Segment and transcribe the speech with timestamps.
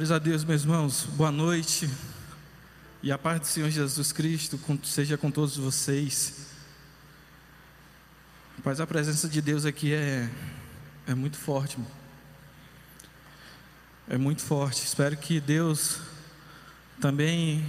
[0.00, 1.04] Glórias a Deus, meus irmãos.
[1.12, 1.86] Boa noite.
[3.02, 6.46] E a paz do Senhor Jesus Cristo seja com todos vocês.
[8.64, 10.26] Mas a presença de Deus aqui é,
[11.06, 11.76] é muito forte.
[14.08, 14.82] É muito forte.
[14.82, 16.00] Espero que Deus
[16.98, 17.62] também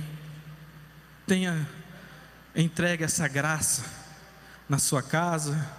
[1.28, 1.68] tenha
[2.56, 3.84] entregue essa graça
[4.70, 5.70] na sua casa,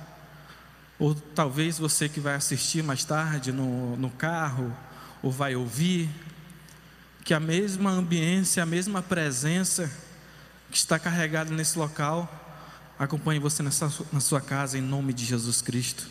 [0.99, 4.77] ou talvez você que vai assistir mais tarde no, no carro,
[5.23, 6.11] ou vai ouvir,
[7.25, 9.91] que a mesma ambiência, a mesma presença
[10.71, 12.29] que está carregada nesse local,
[12.99, 16.09] acompanhe você nessa, na sua casa, em nome de Jesus Cristo.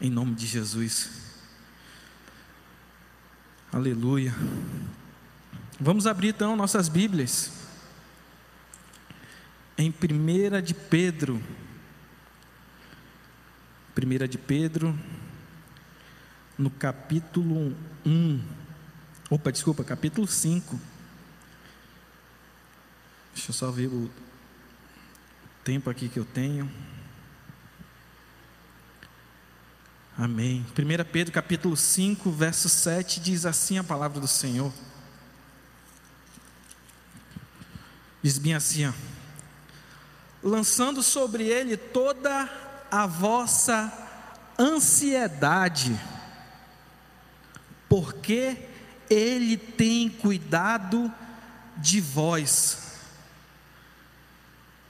[0.00, 1.10] Em nome de Jesus.
[3.72, 4.34] Aleluia.
[5.78, 7.52] Vamos abrir então nossas Bíblias.
[9.76, 11.42] Em 1 de Pedro.
[13.96, 14.98] 1 de Pedro,
[16.56, 18.67] no capítulo 1.
[19.30, 20.80] Opa, desculpa, capítulo 5.
[23.34, 24.10] Deixa eu só ver o
[25.62, 26.70] tempo aqui que eu tenho.
[30.16, 30.64] Amém.
[30.70, 34.72] 1 Pedro capítulo 5, verso 7 diz assim a palavra do Senhor.
[38.22, 38.92] Diz bem assim, ó.
[40.42, 42.48] Lançando sobre ele toda
[42.90, 43.92] a vossa
[44.58, 45.94] ansiedade,
[47.90, 48.67] porque
[49.10, 51.12] Ele tem cuidado
[51.76, 52.78] de vós.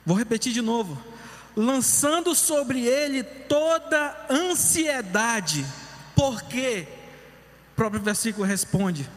[0.05, 1.01] Vou repetir de novo.
[1.55, 5.65] Lançando sobre Ele toda ansiedade,
[6.15, 6.87] porque,
[7.73, 9.09] o próprio versículo responde: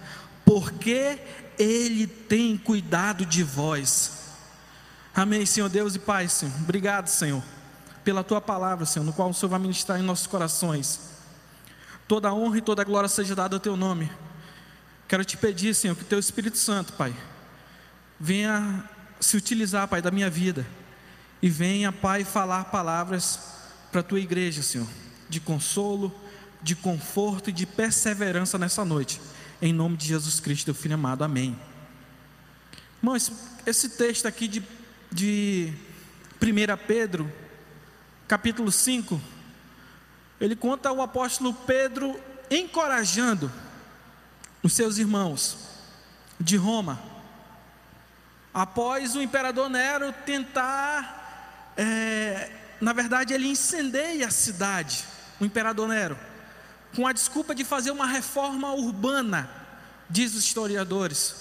[0.44, 1.18] porque
[1.58, 4.22] Ele tem cuidado de vós.
[5.14, 6.54] Amém, Senhor Deus e Pai, Senhor.
[6.60, 7.42] Obrigado, Senhor,
[8.02, 11.00] pela tua palavra, Senhor, no qual o Senhor vai ministrar em nossos corações.
[12.08, 14.10] Toda honra e toda glória seja dada ao teu nome.
[15.08, 17.14] Quero te pedir, Senhor, que teu Espírito Santo, Pai,
[18.18, 18.88] venha
[19.20, 20.66] se utilizar, Pai, da minha vida
[21.42, 23.40] e venha, Pai, falar palavras
[23.90, 24.86] para a tua igreja, Senhor,
[25.28, 26.14] de consolo,
[26.62, 29.20] de conforto e de perseverança nessa noite.
[29.60, 31.24] Em nome de Jesus Cristo, teu Filho amado.
[31.24, 31.58] Amém.
[32.98, 33.32] Irmão, esse,
[33.66, 34.62] esse texto aqui de,
[35.10, 35.72] de
[36.40, 37.30] 1 Pedro,
[38.28, 39.20] capítulo 5,
[40.40, 42.18] ele conta o apóstolo Pedro
[42.50, 43.50] encorajando
[44.62, 45.58] os seus irmãos
[46.38, 47.00] de Roma,
[48.54, 52.50] após o imperador Nero tentar, é,
[52.80, 55.04] na verdade, ele incendeia a cidade,
[55.40, 56.18] o imperador Nero,
[56.94, 59.50] com a desculpa de fazer uma reforma urbana,
[60.08, 61.34] diz os historiadores.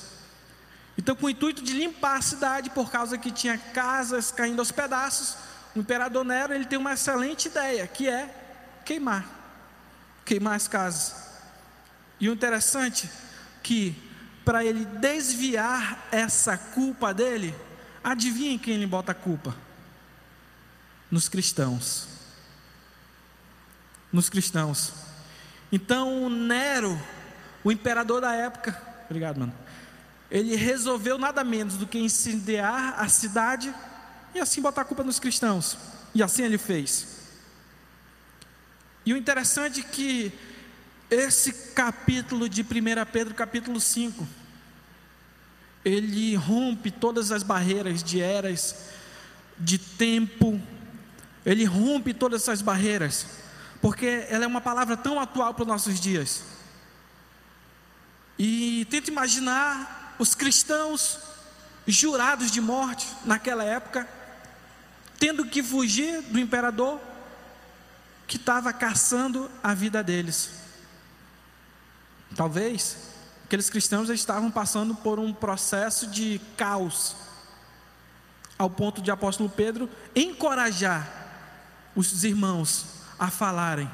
[0.98, 4.72] Então, com o intuito de limpar a cidade, por causa que tinha casas caindo aos
[4.72, 5.36] pedaços,
[5.76, 8.34] o imperador Nero ele tem uma excelente ideia, que é
[8.86, 9.26] queimar,
[10.26, 11.31] queimar as casas.
[12.22, 13.10] E o interessante
[13.64, 13.96] que
[14.46, 17.56] para ele desviar essa culpa dele,
[18.04, 19.56] adivinhem quem ele bota a culpa?
[21.10, 22.08] Nos cristãos.
[24.14, 24.94] Nos cristãos.
[25.72, 27.00] Então Nero,
[27.64, 29.54] o imperador da época, obrigado, mano.
[30.30, 33.74] Ele resolveu nada menos do que incendiar a cidade
[34.36, 35.78] e assim botar a culpa nos cristãos.
[36.14, 37.08] E assim ele fez.
[39.06, 40.32] E o interessante é que
[41.12, 42.66] esse capítulo de 1
[43.12, 44.26] Pedro, capítulo 5,
[45.84, 48.78] ele rompe todas as barreiras de eras,
[49.58, 50.60] de tempo,
[51.46, 53.26] ele rompe todas essas barreiras,
[53.82, 56.44] porque ela é uma palavra tão atual para os nossos dias.
[58.40, 61.20] E tenta imaginar os cristãos
[61.86, 64.08] jurados de morte naquela época,
[65.20, 67.02] tendo que fugir do imperador,
[68.26, 70.61] que estava caçando a vida deles.
[72.36, 72.98] Talvez
[73.46, 77.16] aqueles cristãos estavam passando por um processo de caos,
[78.58, 81.22] ao ponto de apóstolo Pedro encorajar
[81.96, 82.86] os irmãos
[83.20, 83.90] a falarem: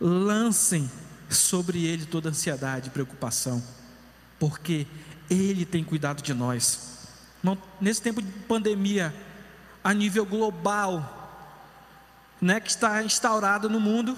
[0.00, 0.90] lancem
[1.28, 3.62] sobre ele toda ansiedade e preocupação,
[4.38, 4.86] porque
[5.28, 6.90] ele tem cuidado de nós.
[7.80, 9.14] Nesse tempo de pandemia,
[9.82, 11.18] a nível global,
[12.40, 14.16] né, que está instaurada no mundo.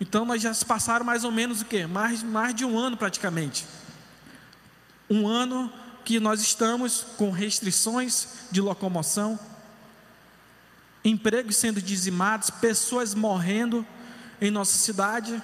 [0.00, 1.86] Então nós já se passaram mais ou menos o quê?
[1.86, 3.66] Mais, mais de um ano praticamente.
[5.08, 5.72] Um ano
[6.04, 9.38] que nós estamos com restrições de locomoção,
[11.04, 13.86] empregos sendo dizimados, pessoas morrendo
[14.40, 15.42] em nossa cidade.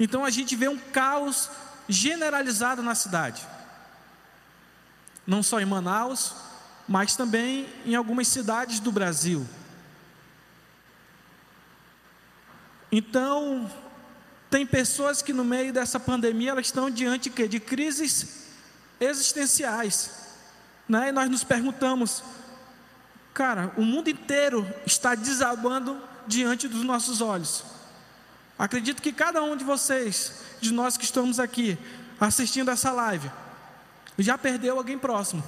[0.00, 1.48] Então a gente vê um caos
[1.88, 3.46] generalizado na cidade.
[5.26, 6.34] Não só em Manaus,
[6.88, 9.46] mas também em algumas cidades do Brasil.
[12.90, 13.70] Então,
[14.52, 18.48] Tem pessoas que no meio dessa pandemia elas estão diante de, de crises
[19.00, 20.10] existenciais.
[20.86, 21.08] Né?
[21.08, 22.22] E nós nos perguntamos,
[23.32, 27.64] cara, o mundo inteiro está desabando diante dos nossos olhos.
[28.58, 31.78] Acredito que cada um de vocês, de nós que estamos aqui
[32.20, 33.30] assistindo essa live,
[34.18, 35.42] já perdeu alguém próximo.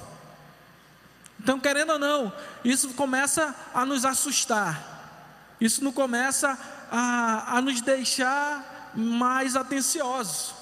[1.39, 5.53] Então, querendo ou não, isso começa a nos assustar.
[5.61, 6.57] Isso não começa
[6.89, 10.53] a, a nos deixar mais atenciosos.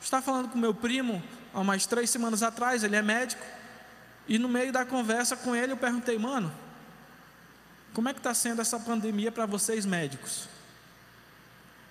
[0.00, 1.22] Estava falando com meu primo
[1.54, 3.42] há umas três semanas atrás, ele é médico,
[4.26, 6.52] e no meio da conversa com ele eu perguntei, mano,
[7.92, 10.48] como é que está sendo essa pandemia para vocês médicos?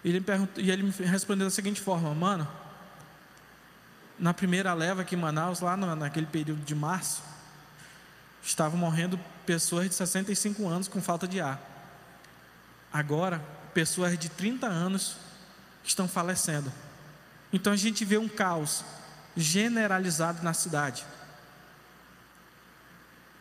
[0.03, 0.25] E ele,
[0.57, 2.47] e ele me respondeu da seguinte forma, mano,
[4.17, 7.23] na primeira leva aqui em Manaus, lá no, naquele período de março,
[8.43, 11.59] estavam morrendo pessoas de 65 anos com falta de ar.
[12.91, 13.39] Agora,
[13.73, 15.15] pessoas de 30 anos
[15.83, 16.71] estão falecendo.
[17.51, 18.83] Então a gente vê um caos
[19.35, 21.05] generalizado na cidade.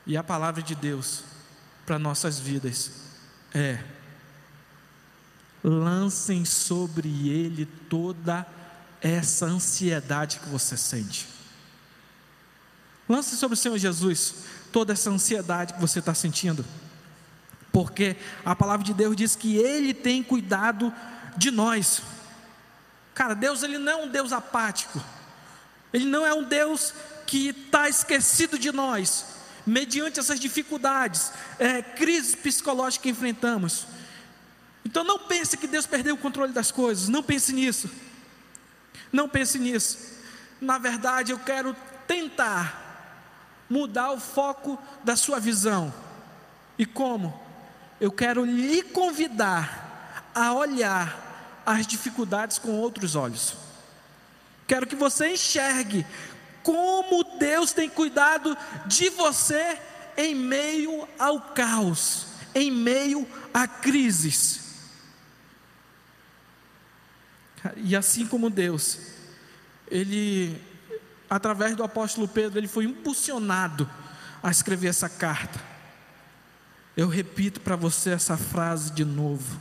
[0.07, 1.25] E a palavra de Deus
[1.87, 2.91] para nossas vidas
[3.55, 3.83] é:
[5.63, 8.47] lancem sobre ele toda
[9.01, 11.29] essa ansiedade que você sente.
[13.09, 14.35] Lance sobre o Senhor Jesus
[14.73, 16.65] toda essa ansiedade que você está sentindo,
[17.73, 20.93] porque a palavra de Deus diz que Ele tem cuidado
[21.37, 22.03] de nós.
[23.21, 24.99] Cara, Deus ele não é um Deus apático,
[25.93, 26.95] Ele não é um Deus
[27.27, 29.27] que está esquecido de nós,
[29.67, 33.87] mediante essas dificuldades, é, crises psicológicas que enfrentamos.
[34.87, 37.91] Então não pense que Deus perdeu o controle das coisas, não pense nisso.
[39.13, 39.99] Não pense nisso.
[40.59, 41.77] Na verdade, eu quero
[42.07, 45.93] tentar mudar o foco da sua visão.
[46.79, 47.39] E como?
[48.01, 51.30] Eu quero lhe convidar a olhar
[51.73, 53.55] as dificuldades com outros olhos.
[54.67, 56.07] Quero que você enxergue
[56.63, 58.57] como Deus tem cuidado
[58.87, 59.79] de você
[60.17, 64.61] em meio ao caos, em meio a crises.
[67.77, 68.99] E assim como Deus,
[69.91, 70.61] ele,
[71.29, 73.89] através do apóstolo Pedro, ele foi impulsionado
[74.43, 75.61] a escrever essa carta.
[76.97, 79.61] Eu repito para você essa frase de novo.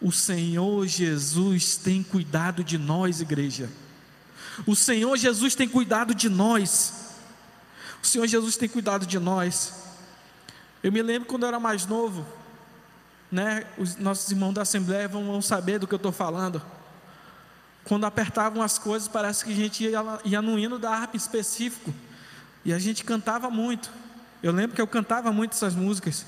[0.00, 3.68] O Senhor Jesus tem cuidado de nós, igreja.
[4.66, 7.14] O Senhor Jesus tem cuidado de nós.
[8.02, 9.74] O Senhor Jesus tem cuidado de nós.
[10.82, 12.26] Eu me lembro quando eu era mais novo,
[13.30, 16.62] né, os nossos irmãos da Assembleia vão, saber do que eu estou falando.
[17.84, 21.92] Quando apertavam as coisas, parece que a gente ia, ia no hino da harpa específico.
[22.64, 23.90] E a gente cantava muito.
[24.42, 26.24] Eu lembro que eu cantava muito essas músicas.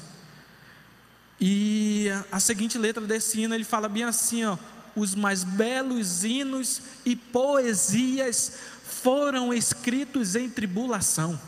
[1.41, 4.57] E a, seguinte letra desse hino, ele fala bem assim, ó.
[4.95, 11.41] Os mais belos hinos e poesias foram escritos em tribulação.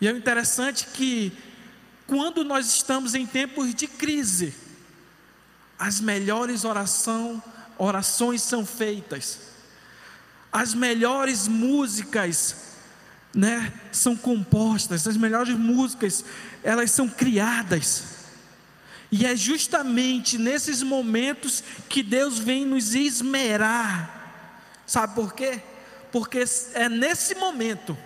[0.00, 1.32] E é interessante que
[2.06, 4.54] quando nós estamos em tempos de crise,
[5.78, 7.42] as melhores oração,
[7.78, 9.40] orações são feitas,
[10.52, 12.63] as melhores músicas
[13.34, 16.24] né, são compostas, as melhores músicas
[16.62, 18.04] elas são criadas.
[19.10, 24.42] E é justamente nesses momentos que Deus vem nos esmerar.
[24.86, 25.62] Sabe por quê?
[26.10, 27.96] Porque é nesse momento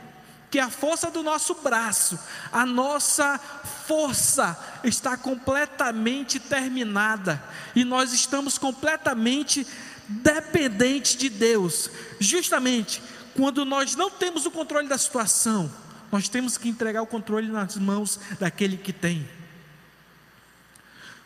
[0.50, 2.18] que a força do nosso braço,
[2.50, 3.38] a nossa
[3.86, 7.42] força está completamente terminada
[7.74, 9.66] e nós estamos completamente
[10.08, 11.90] dependentes de Deus.
[12.18, 13.02] Justamente
[13.38, 15.72] quando nós não temos o controle da situação,
[16.10, 19.30] nós temos que entregar o controle nas mãos daquele que tem.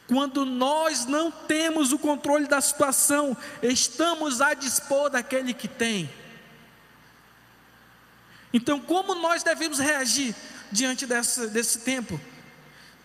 [0.07, 6.11] Quando nós não temos o controle da situação, estamos a dispor daquele que tem.
[8.53, 10.37] Então, como nós devemos reagir
[10.71, 12.21] diante dessa, desse tempo,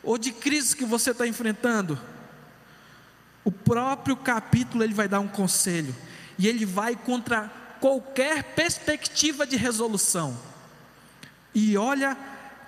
[0.03, 1.97] ou de crise que você está enfrentando?
[3.45, 5.95] O próprio capítulo ele vai dar um conselho,
[6.37, 10.37] e ele vai contra qualquer perspectiva de resolução.
[11.53, 12.17] E olha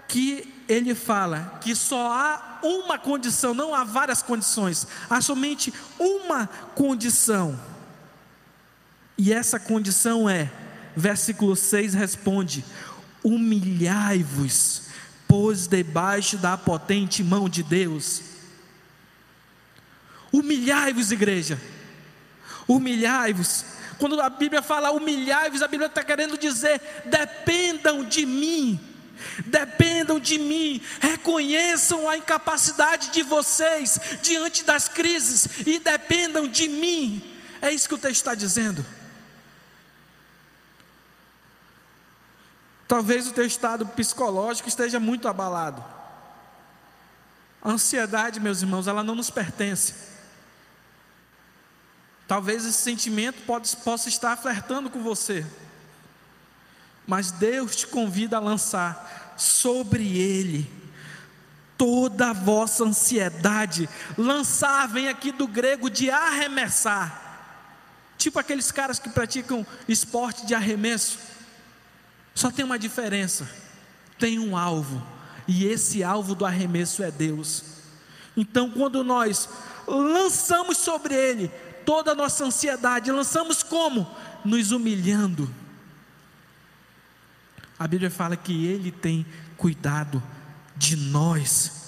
[0.08, 6.48] que ele fala que só há uma condição, não há várias condições, há somente uma
[6.76, 7.60] condição.
[9.18, 10.52] E essa condição é
[10.96, 12.64] versículo 6 responde:
[13.24, 14.84] Humilhai-vos,
[15.28, 18.22] pois debaixo da potente mão de Deus.
[20.32, 21.60] Humilhai-vos, igreja.
[22.68, 23.66] Humilhai-vos.
[24.00, 28.80] Quando a Bíblia fala humilhai-vos, a Bíblia está querendo dizer: dependam de mim,
[29.46, 37.22] dependam de mim, reconheçam a incapacidade de vocês diante das crises e dependam de mim.
[37.62, 38.86] É isso que o texto está dizendo.
[42.88, 45.84] Talvez o teu estado psicológico esteja muito abalado.
[47.62, 49.94] A ansiedade, meus irmãos, ela não nos pertence.
[52.30, 55.44] Talvez esse sentimento pode, possa estar flertando com você.
[57.08, 60.72] Mas Deus te convida a lançar sobre Ele
[61.76, 63.90] toda a vossa ansiedade.
[64.16, 67.20] Lançar vem aqui do grego de arremessar.
[68.16, 71.18] Tipo aqueles caras que praticam esporte de arremesso.
[72.36, 73.50] Só tem uma diferença:
[74.20, 75.02] tem um alvo,
[75.48, 77.64] e esse alvo do arremesso é Deus.
[78.38, 79.50] Então, quando nós
[79.88, 81.52] lançamos sobre Ele
[81.90, 84.08] toda a nossa ansiedade, lançamos como?
[84.46, 85.52] Nos humilhando.
[87.80, 89.26] A Bíblia fala que Ele tem
[89.58, 90.22] cuidado
[90.78, 91.88] de nós.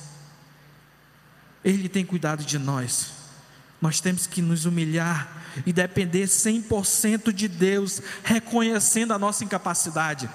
[1.64, 3.12] Ele tem cuidado de nós.
[3.80, 10.28] Nós temos que nos humilhar e depender 100% de Deus, reconhecendo a nossa incapacidade.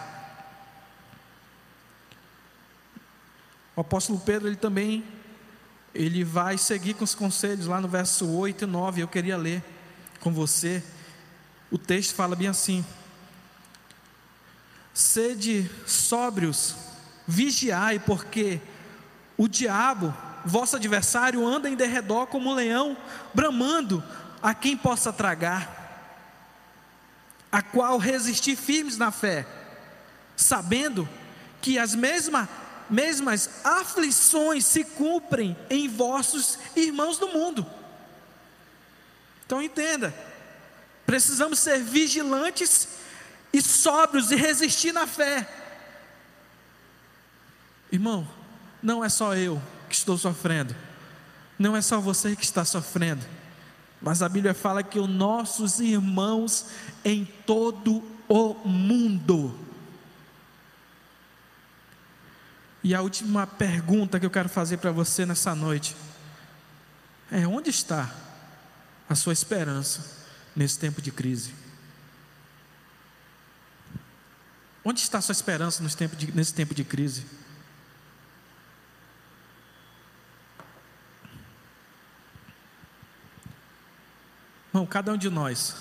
[3.75, 5.05] O apóstolo Pedro, ele também,
[5.97, 9.63] ele vai seguir com os conselhos lá no verso 8 e 9, eu queria ler
[10.21, 10.83] com você.
[11.71, 12.85] O texto fala bem assim:
[14.93, 16.75] Sede sóbrios,
[17.27, 18.61] vigiai, porque
[19.37, 22.97] o diabo, vosso adversário, anda em derredor como um leão,
[23.35, 24.03] bramando
[24.43, 26.23] a quem possa tragar,
[27.51, 29.47] a qual resistir firmes na fé,
[30.37, 31.09] sabendo
[31.61, 32.49] que as mesmas,
[32.89, 37.67] mesmas aflições se cumprem em vossos irmãos do mundo.
[39.45, 40.15] Então entenda,
[41.05, 42.89] precisamos ser vigilantes
[43.53, 45.49] e sóbrios e resistir na fé.
[47.91, 48.29] Irmão,
[48.83, 50.75] não é só eu que estou sofrendo,
[51.59, 53.25] não é só você que está sofrendo.
[54.01, 56.67] Mas a Bíblia fala que os nossos irmãos
[57.05, 59.66] em todo o mundo.
[62.87, 65.97] E a última pergunta que eu quero fazer para você nessa noite
[67.33, 68.15] é: onde está
[69.09, 70.25] a sua esperança
[70.55, 71.53] nesse tempo de crise?
[74.85, 77.27] Onde está a sua esperança nesse tempo de, nesse tempo de crise?
[84.69, 85.75] Irmão, cada um de nós,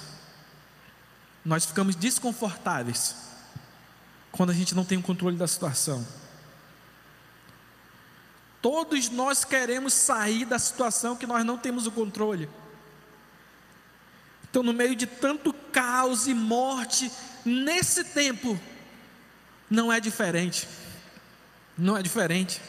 [1.46, 3.16] nós ficamos desconfortáveis
[4.32, 6.04] quando a gente não tem o controle da situação.
[8.66, 12.50] Todos nós queremos sair da situação que nós não temos o controle.
[14.50, 17.12] Então, no meio de tanto caos e morte,
[17.46, 18.60] nesse tempo,
[19.70, 20.68] não é diferente.
[21.78, 22.60] Não é diferente.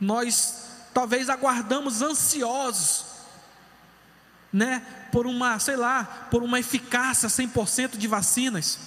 [0.00, 3.04] Nós talvez aguardamos ansiosos
[4.50, 4.82] né,
[5.12, 8.78] por uma, sei lá, por uma eficácia 100% de vacinas.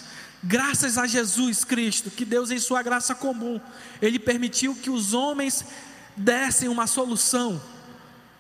[0.44, 3.62] Graças a Jesus Cristo, que Deus em sua graça comum,
[4.02, 5.64] ele permitiu que os homens
[6.18, 7.62] dessem uma solução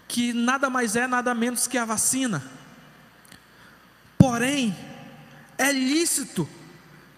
[0.08, 2.44] que nada mais é nada menos que a vacina.
[4.18, 4.76] Porém,
[5.58, 6.48] é lícito,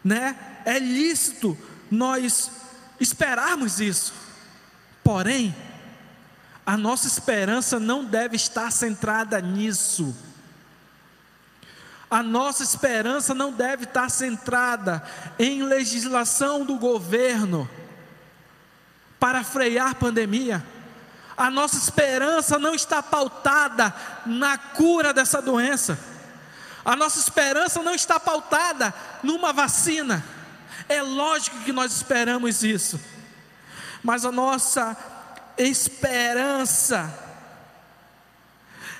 [0.03, 0.61] né?
[0.63, 1.57] É lícito
[1.89, 2.51] nós
[2.99, 4.13] esperarmos isso.
[5.03, 5.53] Porém,
[6.65, 10.15] a nossa esperança não deve estar centrada nisso.
[12.09, 15.03] A nossa esperança não deve estar centrada
[15.39, 17.69] em legislação do governo
[19.19, 20.63] para frear a pandemia.
[21.35, 23.93] A nossa esperança não está pautada
[24.25, 25.99] na cura dessa doença.
[26.85, 28.93] A nossa esperança não está pautada
[29.23, 30.23] numa vacina.
[30.87, 32.99] É lógico que nós esperamos isso.
[34.03, 34.95] Mas a nossa
[35.57, 37.11] esperança,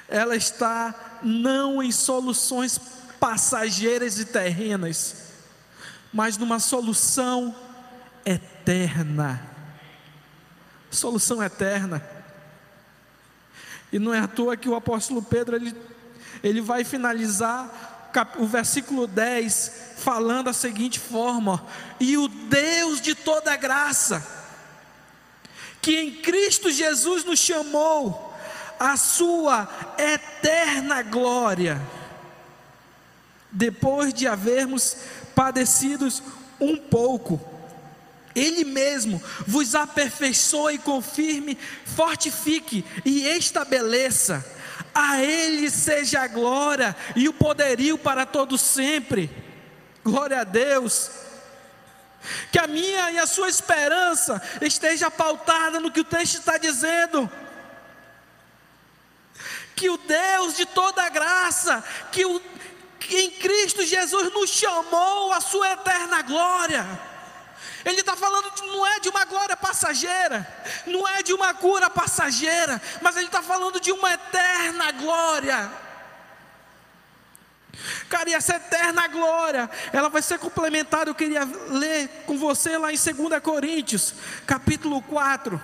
[0.08, 2.80] ela está não em soluções
[3.20, 5.16] passageiras e terrenas,
[6.14, 7.56] mas numa solução
[8.26, 9.42] eterna.
[10.92, 12.04] Solução eterna.
[13.92, 15.76] E não é à toa que o apóstolo Pedro ele,
[16.44, 21.66] ele vai finalizar o versículo 10 falando da seguinte forma:
[22.00, 24.26] E o Deus de toda graça,
[25.82, 28.35] que em Cristo Jesus nos chamou
[28.79, 29.67] a sua
[29.98, 31.82] eterna glória,
[33.51, 34.98] depois de havermos
[35.34, 36.22] padecidos
[36.60, 37.39] um pouco,
[38.36, 44.46] Ele mesmo vos aperfeiçoe, confirme, fortifique e estabeleça.
[44.94, 49.29] A Ele seja a glória e o poderio para todos sempre.
[50.03, 51.10] Glória a Deus.
[52.51, 57.29] Que a minha e a sua esperança esteja pautada no que o texto está dizendo.
[59.75, 62.41] Que o Deus de toda graça, que, o,
[63.00, 66.86] que em Cristo Jesus nos chamou à sua eterna glória.
[67.84, 70.48] Ele está falando de, não é de uma glória passageira,
[70.88, 75.72] não é de uma cura passageira, mas ele está falando de uma eterna glória.
[78.10, 81.10] Cara, e essa eterna glória, ela vai ser complementada.
[81.10, 84.13] Eu queria ler com você lá em 2 Coríntios,
[84.48, 85.62] capítulo 4.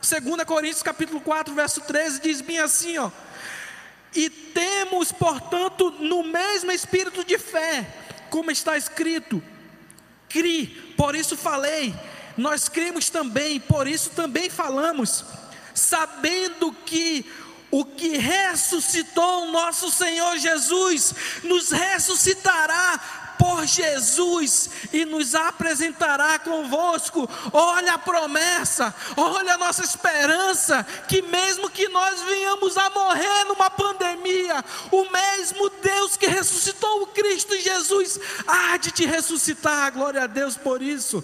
[0.00, 3.10] 2 Coríntios, capítulo 4, verso 13, diz bem assim: ó.
[4.14, 7.86] E temos, portanto, no mesmo espírito de fé,
[8.30, 9.42] como está escrito:
[10.28, 11.94] Cri, por isso falei.
[12.36, 15.24] Nós cremos também, por isso também falamos,
[15.74, 17.26] sabendo que
[17.70, 27.28] o que ressuscitou o nosso Senhor Jesus, nos ressuscitará por Jesus e nos apresentará convosco.
[27.52, 33.70] Olha a promessa, olha a nossa esperança, que mesmo que nós venhamos a morrer numa
[33.70, 39.92] pandemia, o mesmo Deus que ressuscitou o Cristo Jesus há de te ressuscitar.
[39.92, 41.22] Glória a Deus por isso.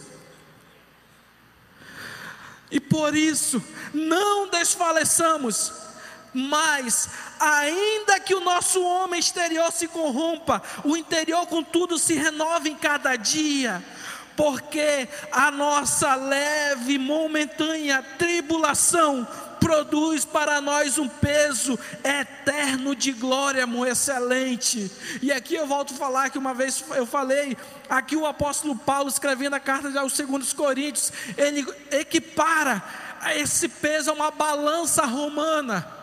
[2.70, 5.72] E por isso, não desfaleçamos
[6.34, 12.74] mas, ainda que o nosso homem exterior se corrompa, o interior, contudo, se renova em
[12.74, 13.82] cada dia,
[14.36, 19.26] porque a nossa leve, momentânea tribulação
[19.60, 24.90] produz para nós um peso eterno de glória, muito excelente.
[25.22, 27.56] E aqui eu volto a falar que uma vez eu falei,
[27.88, 32.82] aqui o apóstolo Paulo escrevendo a carta aos segundos Coríntios, ele equipara
[33.36, 35.93] esse peso a uma balança romana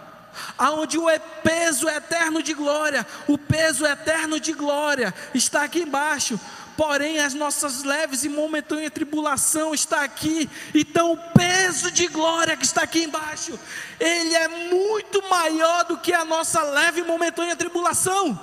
[0.58, 1.06] aonde o
[1.44, 6.40] peso eterno de glória, o peso eterno de glória está aqui embaixo.
[6.78, 10.50] Porém, as nossas leves e momentânea tribulação está aqui.
[10.74, 13.60] Então, o peso de glória que está aqui embaixo,
[14.00, 18.40] ele é muito maior do que a nossa leve e momentânea tribulação.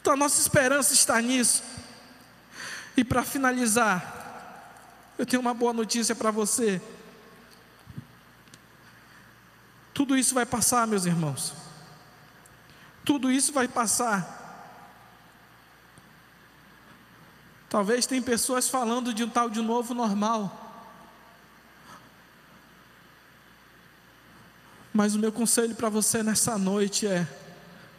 [0.00, 1.62] Então, a nossa esperança está nisso.
[2.96, 6.80] E para finalizar, eu tenho uma boa notícia para você.
[9.94, 11.54] Tudo isso vai passar, meus irmãos.
[13.04, 14.42] Tudo isso vai passar.
[17.68, 20.60] Talvez tem pessoas falando de um tal de novo normal.
[24.92, 27.26] Mas o meu conselho para você nessa noite é: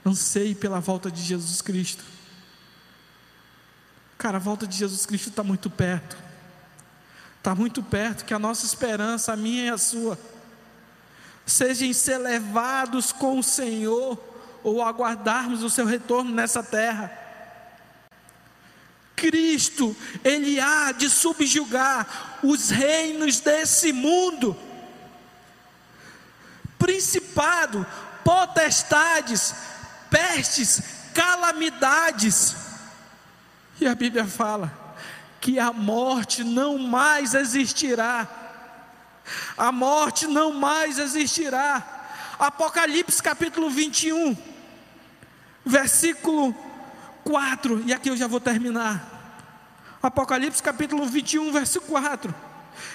[0.05, 2.03] anseie pela volta de Jesus Cristo.
[4.17, 6.17] Cara, a volta de Jesus Cristo está muito perto.
[7.37, 10.17] Está muito perto que a nossa esperança, a minha e a sua,
[11.45, 14.17] sejam ser levados com o Senhor,
[14.63, 17.11] ou aguardarmos o seu retorno nessa terra.
[19.15, 24.57] Cristo, Ele há de subjugar os reinos desse mundo,
[26.79, 27.85] principado,
[28.23, 29.53] potestades,
[30.09, 30.81] pestes,
[31.13, 32.55] calamidades.
[33.79, 34.73] E a Bíblia fala
[35.39, 38.44] que a morte não mais existirá
[39.57, 41.83] a morte não mais existirá.
[42.37, 44.35] Apocalipse capítulo 21,
[45.65, 46.53] versículo
[47.23, 49.13] 4, e aqui eu já vou terminar.
[50.01, 52.35] Apocalipse capítulo 21, versículo 4.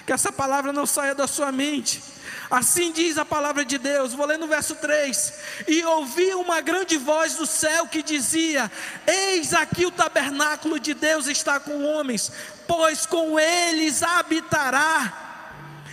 [0.06, 2.02] Que essa palavra não saia da sua mente.
[2.50, 5.32] Assim diz a palavra de Deus, vou ler no verso 3:
[5.66, 8.70] E ouvi uma grande voz do céu que dizia:
[9.06, 12.30] Eis aqui o tabernáculo de Deus está com homens,
[12.66, 15.29] pois com eles habitará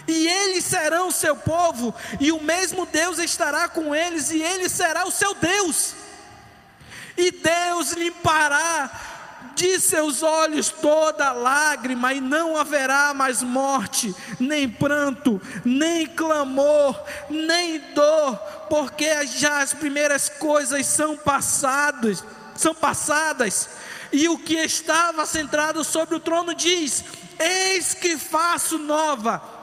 [0.07, 4.69] e eles serão o seu povo, e o mesmo Deus estará com eles, e ele
[4.69, 5.93] será o seu Deus.
[7.17, 8.89] E Deus limpará
[9.53, 16.97] de seus olhos toda lágrima, e não haverá mais morte, nem pranto, nem clamor,
[17.29, 18.37] nem dor,
[18.69, 22.23] porque já as primeiras coisas são passadas,
[22.55, 23.69] são passadas.
[24.13, 27.03] E o que estava centrado sobre o trono diz:
[27.37, 29.56] Eis que faço nova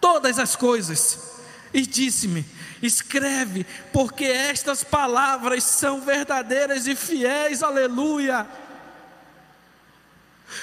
[0.00, 1.30] todas as coisas.
[1.72, 2.44] E disse-me:
[2.82, 8.48] Escreve, porque estas palavras são verdadeiras e fiéis, aleluia.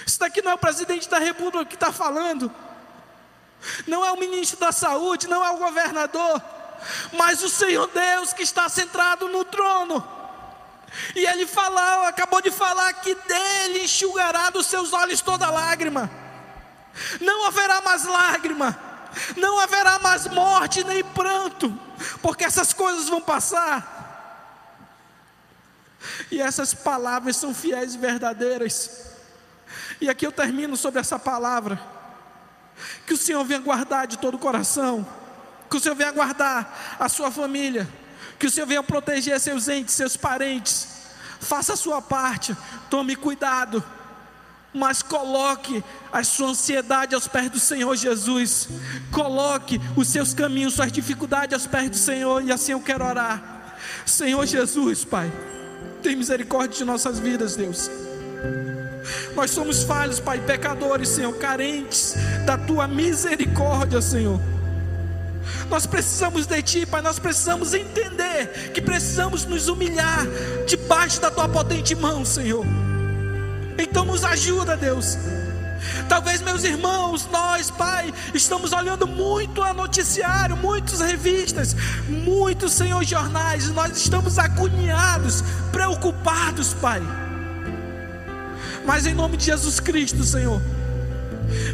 [0.05, 2.51] Isso daqui não é o presidente da república que está falando,
[3.85, 6.41] não é o ministro da saúde, não é o governador,
[7.13, 10.05] mas o Senhor Deus que está centrado no trono.
[11.15, 16.09] E ele falou, acabou de falar que dele enxugará dos seus olhos toda lágrima.
[17.21, 18.86] Não haverá mais lágrima
[19.35, 21.77] não haverá mais morte nem pranto,
[22.21, 23.95] porque essas coisas vão passar.
[26.31, 29.07] E essas palavras são fiéis e verdadeiras.
[29.99, 31.79] E aqui eu termino sobre essa palavra.
[33.05, 35.05] Que o Senhor venha guardar de todo o coração.
[35.69, 37.87] Que o Senhor venha guardar a sua família.
[38.37, 40.87] Que o Senhor venha proteger seus entes, seus parentes.
[41.39, 42.55] Faça a sua parte.
[42.89, 43.83] Tome cuidado.
[44.73, 48.69] Mas coloque a sua ansiedade aos pés do Senhor Jesus.
[49.11, 52.43] Coloque os seus caminhos, suas dificuldades aos pés do Senhor.
[52.43, 53.75] E assim eu quero orar.
[54.05, 55.31] Senhor Jesus, Pai.
[56.03, 57.89] Tem misericórdia de nossas vidas, Deus.
[59.35, 64.39] Nós somos falhos, Pai, pecadores, Senhor, carentes da tua misericórdia, Senhor.
[65.69, 67.01] Nós precisamos de Ti, Pai.
[67.01, 70.25] Nós precisamos entender que precisamos nos humilhar
[70.65, 72.65] debaixo da Tua potente mão, Senhor.
[73.77, 75.17] Então nos ajuda, Deus.
[76.09, 81.75] Talvez meus irmãos, nós, Pai, estamos olhando muito a noticiário, muitas revistas,
[82.07, 87.01] muitos, Senhor, jornais, nós estamos agoniados, preocupados, Pai.
[88.85, 90.61] Mas em nome de Jesus Cristo, Senhor,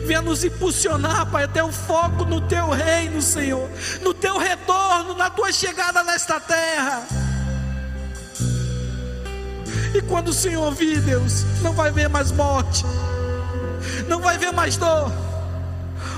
[0.06, 3.70] venha nos impulsionar, Pai, até o foco no Teu reino, Senhor,
[4.02, 7.08] no Teu retorno, na Tua chegada nesta terra.
[9.94, 12.84] E quando o Senhor vir, Deus, não vai ver mais morte,
[14.08, 15.12] não vai ver mais dor,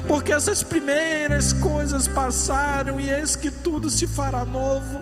[0.08, 5.02] porque essas primeiras coisas passaram e eis que tudo se fará novo.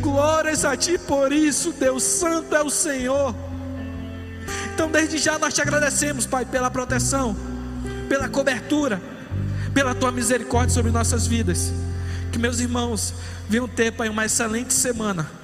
[0.00, 3.34] Glórias a Ti por isso, Deus Santo é o Senhor.
[4.74, 7.36] Então, desde já nós te agradecemos, Pai, pela proteção,
[8.08, 9.00] pela cobertura,
[9.72, 11.72] pela tua misericórdia sobre nossas vidas.
[12.32, 13.14] Que meus irmãos
[13.48, 15.43] venham ter, Pai, uma excelente semana.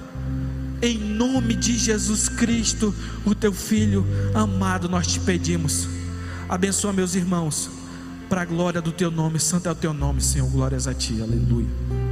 [0.81, 5.87] Em nome de Jesus Cristo, o teu filho amado, nós te pedimos.
[6.49, 7.69] Abençoa meus irmãos,
[8.27, 10.49] para a glória do teu nome, santo é o teu nome, Senhor.
[10.49, 12.10] Glórias a ti, aleluia.